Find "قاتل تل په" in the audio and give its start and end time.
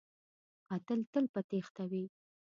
0.67-1.41